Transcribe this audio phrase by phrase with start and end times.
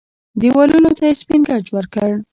[0.39, 2.09] دېوالونو ته يې سپين ګچ ورکړ.